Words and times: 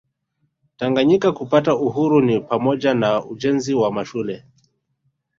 Tanganyika 0.77 1.31
kupata 1.31 1.75
uhuru 1.77 2.21
ni 2.21 2.39
pamoja 2.39 2.93
na 2.93 3.25
ujenzi 3.25 3.73
wa 3.75 3.91
mashule 3.91 4.45